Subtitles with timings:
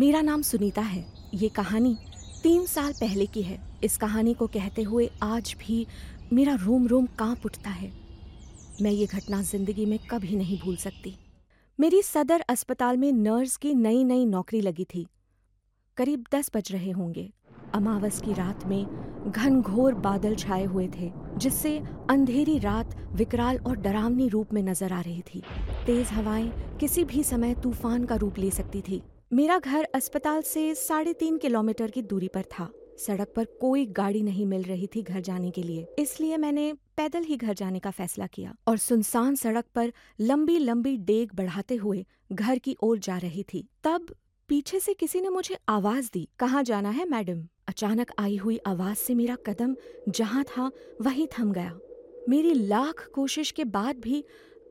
[0.00, 1.96] मेरा नाम सुनीता है। ये कहानी
[2.42, 5.86] तीन साल पहले की है। इस कहानी को कहते हुए आज भी
[6.32, 7.90] मेरा रोम रोम काँप उठता है।
[8.82, 11.14] मैं ये घटना ज़िंदगी में कभी नहीं भूल सकती।
[11.78, 15.06] मेरी सदर अस्पताल में नर्स की नई नई नौकरी लगी थी।
[15.96, 17.28] करीब दस बज रहे होंगे।
[17.74, 21.78] अमावस की रात में घनघोर बादल छाए हुए थे, जिससे
[22.10, 25.42] अंधेरी रात विकराल और डरावनी रूप में नज़र आ रही थी।
[25.86, 30.74] तेज हवाएँ किसी भी समय तूफ़ान का रूप ले सकती थी। मेरा घर अस्पताल से
[30.74, 35.02] साढ़े तीन किलोमीटर की दूरी पर था। सड़क पर कोई गाड़ी नहीं मिल रही थी
[35.02, 39.34] घर जाने के लिए। इसलिए मैंने पैदल ही घर जाने का फैसला किया और सुनसान
[39.34, 44.14] सड़क पर लंबी लंबी डेग बढ़ाते हुए घर की ओर जा रही थी। तब
[44.48, 47.46] पीछे से किसी ने मुझे आवाज़ दी, कहाँ जाना है, मैडम?
[47.68, 49.76] अचानक आई हुई आवाज़ से मेरा कदम
[50.08, 51.78] जहाँ था, वहीं थम गया।
[52.28, 54.24] मेरी लाख कोशिश के बाद भी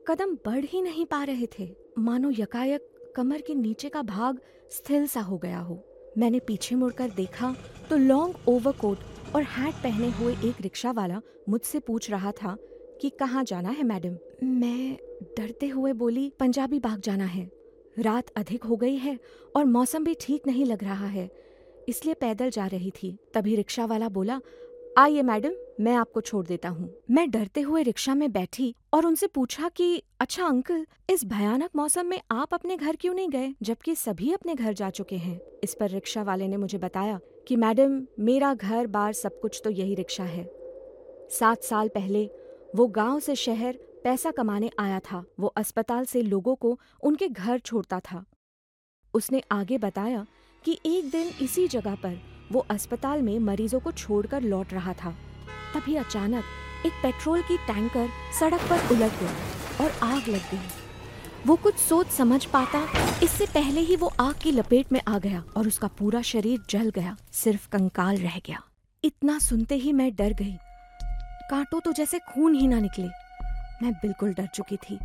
[0.08, 5.06] कदम बढ़ ही नहीं पा रहे थे। मानो यकायक कमर के नीचे का भाग स्थिर
[5.06, 5.78] सा हो गया हो।
[6.18, 7.54] मैंने पीछे मुड़कर देखा
[7.90, 12.56] तो लॉन्ग ओवरकोट और हैट पहने हुए एक रिक्शा वाला मुझसे पूछ रहा था
[13.00, 14.16] कि कहाँ जाना है, मैडम?
[14.44, 14.96] मैं
[15.36, 17.50] डरते हुए बोली, पंजाबी बाग जाना है।
[17.96, 19.18] रात अधिक हो गई है
[19.56, 21.28] और मौसम भी ठीक नहीं लग रहा है,
[21.88, 24.40] इसलिए पैदल जा रही थी। तभी रिक्शा वाला बोला,
[24.98, 29.26] आइए, मैडम। मैं आपको छोड़ देता हूँ। मैं डरते हुए रिक्शा में बैठी और उनसे
[29.26, 33.94] पूछा कि अच्छा अंकल, इस भयानक मौसम में आप अपने घर क्यों नहीं गए, जबकि
[33.94, 35.40] सभी अपने घर जा चुके हैं?
[35.64, 39.70] इस पर रिक्शा वाले ने मुझे बताया कि, मैडम, मेरा घर बार सब कुछ तो
[39.70, 40.50] यही रिक्शा है।
[41.30, 42.30] सात साल पहले
[42.76, 47.58] वो गाँव से शहर पैसा कमाने आया था। वो अस्पताल से लोगों को उनके घर
[47.58, 48.24] छोड़ता था।
[49.14, 50.26] उसने आगे बताया
[50.64, 52.20] कि एक दिन इसी जगह पर
[52.52, 55.16] वो अस्पताल में मरीजों को छोड़कर लौट रहा था।
[55.74, 58.08] तभी अचानक एक पेट्रोल की टैंकर
[58.40, 60.68] सड़क पर उलट गई और आग लग गई।
[61.46, 62.82] वो कुछ सोच समझ पाता,
[63.22, 66.90] इससे पहले ही वो आग की लपेट में आ गया और उसका पूरा शरीर जल
[66.90, 68.62] गया, सिर्फ़ कंकाल रह गया।
[69.04, 70.56] इतना सुनते ही मैं डर गई।
[71.50, 73.06] कांटों तो जैसे खून ही ना निकले।
[73.82, 74.98] मैं बिल्कुल डर चुकी थी।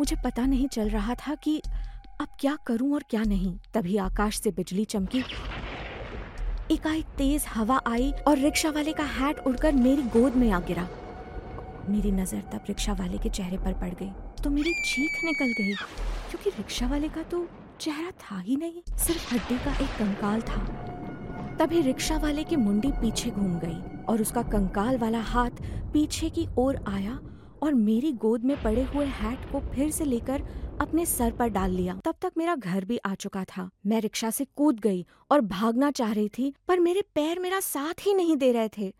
[0.00, 1.60] मुझे पता नहीं चल रहा था कि
[2.20, 5.22] अब क्या करूँ और क्या नहीं। तभी आकाश से बिजली चमकी।
[6.70, 10.86] एकाएक तेज हवा आई और रिक्शा वाले का हैट उड़कर मेरी गोद में आ गिरा।
[11.88, 14.10] मेरी नज़र तब रिक्शा वाले के चेहरे पर पड़ गई
[14.42, 17.46] तो मेरी चीख निकल गई, क्योंकि रिक्शा वाले का तो
[17.80, 22.92] चेहरा था ही नहीं, सिर्फ़ हड्डी का एक कंकाल था। तभी रिक्शा वाले की मुंडी
[22.92, 27.18] पीछे घूम गई और उसका कंकाल वाला हाथ पीछे की ओर आया
[27.62, 30.42] और मेरी गोद में पड़े हुए हैट को फिर से लेकर
[30.80, 34.30] अपने सर पर डाल लिया। तब तक मेरा घर भी आ चुका था। मैं रिक्शा
[34.30, 38.36] से कूद गई और भागना चाह रही थी, पर मेरे पैर मेरा साथ ही नहीं
[38.36, 38.94] दे रहे थे।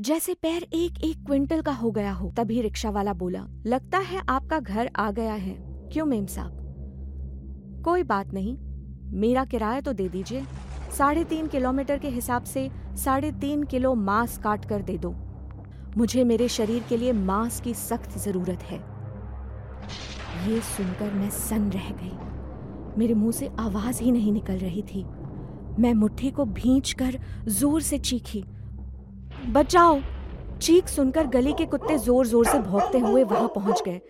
[0.00, 4.22] जैसे पैर एक एक क्विंटल का हो गया हो, तभी रिक्शा वाला बोला, लगता है
[4.28, 5.54] आपका घर आ गया है।
[5.92, 7.82] क्यों मेम साहब?
[7.84, 8.56] कोई बात नहीं।
[9.18, 10.44] मेरा किराया तो दे दीजिए।
[10.98, 15.14] साढ़े तीन किलोमीटर के हिसाब से साढ़े तीन किलो मांस काट कर दे दो।
[15.96, 18.97] मुझे मेरे शरीर के लिए मांस की सख्त ज़रूरत है।
[20.46, 25.04] ये सुनकर मैं सन रह गई। मेरे मुँह से आवाज़ ही नहीं निकल रही थी।
[25.78, 27.18] मैं मुट्ठी को भींच कर
[27.48, 28.44] ज़ोर से चीखी।
[29.48, 30.00] बचाओ!
[30.62, 34.00] चीख सुनकर गली के कुत्ते ज़ोर ज़ोर से भौंकते हुए वहाँ पहुँच गए।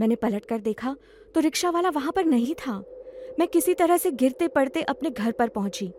[0.00, 0.94] मैंने पलट कर देखा
[1.34, 2.82] तो रिक्शा वाला वहाँ पर नहीं था।
[3.38, 5.92] मैं किसी तरह से गिरते पड़ते अपने घर पर पहुँची।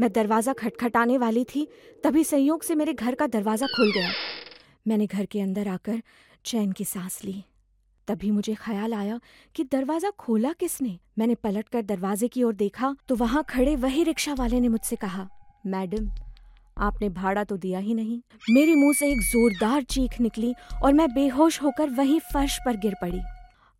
[0.00, 1.66] मैं दरवाज़ा खटखटाने वाली थी,
[2.04, 4.10] तभी संयोग से मेरे घर का दरवाज़ा खुल गया।
[4.88, 6.02] मैंने घर के अंदर आकर
[6.44, 7.42] चैन की सांस ली।
[8.10, 9.18] तभी मुझे ख्याल आया
[9.54, 14.34] कि दरवाज़ा खोला किसने। मैंने पलटकर दरवाजे की ओर देखा तो वहाँ खड़े वही रिक्शा
[14.34, 15.28] वाले ने मुझसे कहा,
[15.66, 16.10] मैडम,
[16.76, 18.20] आपने भाड़ा तो दिया ही नहीं।
[18.50, 22.94] मेरे मुँह से एक जोरदार चीख निकली और मैं बेहोश होकर वहीं फर्श पर गिर
[23.02, 23.20] पड़ी।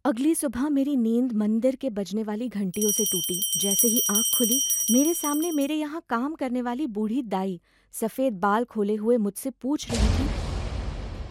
[0.04, 4.60] अगली सुबह मेरी नींद मंदिर के बजने वाली घंटियों से टूटी। जैसे ही आँख खुली,
[4.90, 7.60] मेरे सामने मेरे यहाँ काम करने वाली बूढ़ी दाई
[7.94, 10.28] सफ़ेद बाल खोले हुए मुझसे पूछ रही थी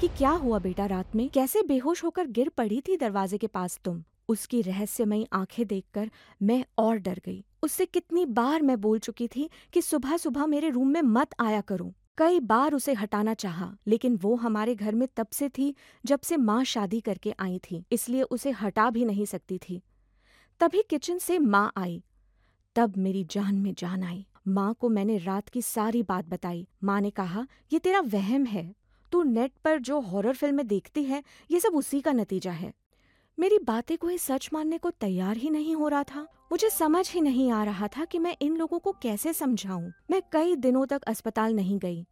[0.02, 1.30] कि क्या हुआ बेटा रात में?
[1.30, 4.04] कैसे बेहोश होकर गिर पड़ी थी दरवाजे के पास तुम?
[4.30, 6.12] उसकी रहस्यमयी आँखें देखकर
[6.42, 10.70] मैं और डर गई। उससे कितनी बार मैं बोल चुकी थी कि सुबह सुबह मेरे
[10.70, 15.08] रूम में मत आया करो। कई बार उसे हटाना चाहा, लेकिन वो हमारे घर में
[15.16, 15.76] तब से थी
[16.06, 19.82] जब से माँ शादी करके आई थी इसलिए उसे हटा भी नहीं सकती थी।
[20.60, 22.04] तभी किचन से माँ आई।
[22.76, 27.02] तब मेरी जान में जान आई। माँ को मैंने रात की सारी बात बताई। माँ
[27.02, 28.74] ने कहा ये तेरा वहम है।
[29.12, 32.74] तू नेट पर जो हॉरर फ़िल्में देखती है, ये सब उसी का नतीजा है।
[33.38, 37.22] मेरी बातें कोई सच मानने को तैयार ही नहीं हो रहा था। मुझे समझ ही
[37.22, 41.04] नहीं आ रहा था कि मैं इन लोगों को कैसे समझाऊं। मैं कई दिनों तक
[41.04, 42.06] अस्पताल नहीं गई।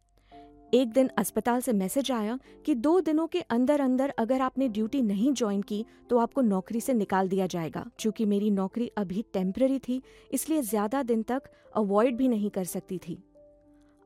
[0.72, 5.00] एक दिन अस्पताल से मैसेज आया कि दो दिनों के अंदर अंदर अगर आपने ड्यूटी
[5.02, 9.78] नहीं ज्वाइन की तो आपको नौकरी से निकाल दिया जाएगा। चूँकि मेरी नौकरी अभी टेम्पररी
[9.78, 10.00] थी,
[10.30, 11.42] इसलिए ज़्यादा दिन तक
[11.76, 13.22] अवॉइड भी नहीं कर सकती थी।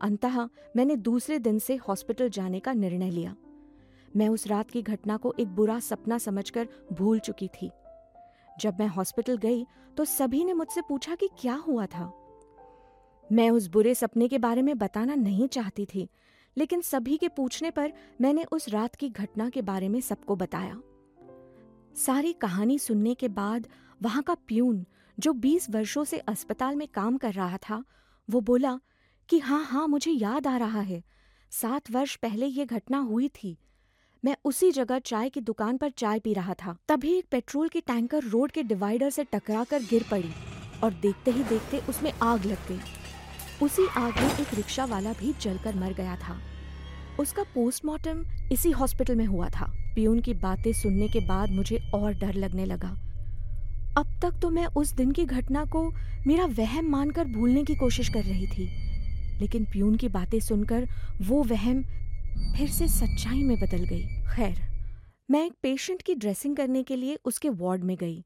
[0.02, 0.38] अंतः
[0.76, 3.34] मैंने दूसरे दिन से हॉस्पिटल जाने का निर्णय लिया।
[4.16, 7.70] मैं उस रात की घटना को एक बुरा सपना समझकर भूल चुकी थी।
[8.60, 9.64] जब मैं हॉस्पिटल गई
[9.96, 12.12] तो सभी ने मुझसे पूछा कि क्या हुआ था।
[13.30, 16.08] मैं उस बुरे सपने के बारे में बताना नहीं चाहती थी,
[16.56, 20.80] लेकिन सभी के पूछने पर मैंने उस रात की घटना के बारे में सबको बताया।
[21.96, 23.68] सारी कहानी सुनने के बाद
[24.02, 24.84] वहाँ का प्यून,
[25.18, 27.82] जो 20 वर्षों से अस्पताल में काम कर रहा था,
[28.28, 28.78] वो बोला
[29.28, 31.02] कि हाँ हाँ मुझे याद आ रहा है।
[31.50, 33.58] सात वर्ष पहले ये घटना हुई थी।
[34.24, 37.80] मैं उसी जगह चाय की दुकान पर चाय पी रहा था। तभी एक पेट्रोल की
[37.80, 40.30] टैंकर रोड के डिवाइडर से टकराकर गिर पड़ी
[40.84, 42.80] और देखते ही देखते उसमें आग लग गई।
[43.62, 46.38] उसी आग में एक रिक्शा वाला भी जलकर मर गया था।
[47.20, 52.14] उसका पोस्टमार्टम इसी हॉस्पिटल में हुआ था। पियून की बातें सुनने के बाद मुझे और
[52.14, 52.88] डर लगने लगा।
[53.98, 55.88] अब तक तो मैं उस दिन की घटना को
[56.26, 58.91] मेरा वहम मानकर भूलने की कोशिश कर रही थी।
[59.40, 60.88] लेकिन प्यून की बातें सुनकर
[61.22, 61.82] वो वहम
[62.56, 64.02] फिर से सच्चाई में बदल गई।
[64.34, 64.60] खैर,
[65.30, 68.24] मैं एक पेशेंट की ड्रेसिंग करने के लिए उसके वार्ड में गई।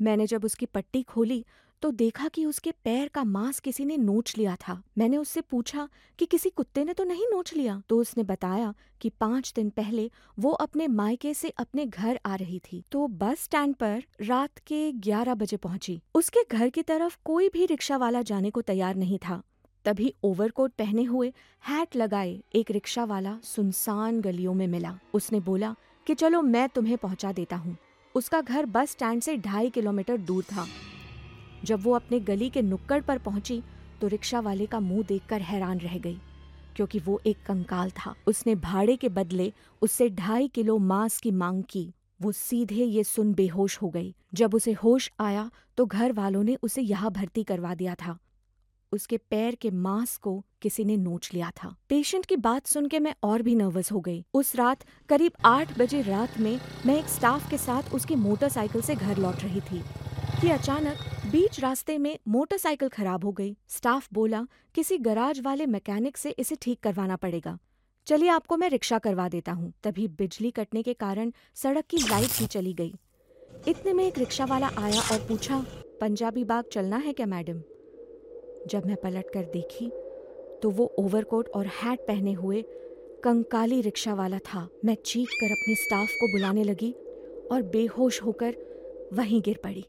[0.00, 1.44] मैंने जब उसकी पट्टी खोली
[1.82, 5.88] तो देखा कि उसके पैर का मांस किसी ने नोच लिया था। मैंने उससे पूछा
[6.18, 7.82] कि किसी कुत्ते ने तो नहीं नोच लिया?
[7.88, 12.58] तो उसने बताया कि पाँच दिन पहले वो अपने मायके से अपने घर आ रही
[12.62, 17.48] थी। तो बस स्टैंड पर रात के ग्यारह बजे पहुँची। उसके घर की तरफ़ कोई
[17.48, 19.42] भी रिक्शा वाला जाने को तैयार नहीं था।
[19.84, 21.32] तभी ओवरकोट पहने हुए
[21.64, 25.74] हैट लगाए एक रिक्शा वाला सुनसान गलियों में मिला। उसने बोला
[26.06, 27.76] कि चलो मैं तुम्हें पहुँचा देता हूँ।
[28.14, 30.66] उसका घर बस स्टैंड से ढाई किलोमीटर दूर था।
[31.64, 33.62] जब वो अपने गली के नुक्कड़ पर पहुँची
[34.00, 36.18] तो रिक्शा वाले का मुँह देखकर हैरान रह गई,
[36.76, 39.52] क्योंकि वो एक कंकाल था। उसने भाड़े के बदले
[39.82, 44.54] उससे ढाई किलो मांस की मांग की। वो सीधे ये सुन बेहोश हो गई। जब
[44.54, 48.18] उसे होश आया तो घर वालों ने उसे यहाँ भर्ती करवा दिया था।
[48.92, 52.98] उसके पैर के मांस को किसी ने नोच लिया था। पेशेंट की बात सुन के
[52.98, 57.06] मैं और भी नर्वस हो गई। उस रात करीब आठ बजे रात में मैं एक
[57.06, 59.82] स्टाफ के साथ उसकी मोटरसाइकिल से घर लौट रही थी।
[60.40, 60.98] कि अचानक
[61.32, 66.54] बीच रास्ते में मोटरसाइकिल खराब हो गई। स्टाफ बोला, किसी गराज वाले मैकेनिक से इसे
[66.54, 67.58] ठीक करवाना पड़ेगा।
[68.06, 72.38] चलिए आपको मैं रिक्शा करवा देता हूँ। तभी बिजली कटने के कारण सड़क की लाइट
[72.38, 72.94] भी चली गई।
[73.68, 75.64] इतने में एक रिक्शा वाला आया और पूछा,
[76.00, 77.62] पंजाबी बाग चलना है क्या मैडम?
[78.68, 79.90] जब मैं पलट कर देखी
[80.62, 82.62] तो वो ओवरकोट और हैट पहने हुए
[83.24, 86.92] कंकाली रिक्शा वाला था। मैं चीख कर अपने स्टाफ को बुलाने लगी
[87.52, 88.56] और बेहोश होकर
[89.12, 89.84] वहीं गिर पड़ी।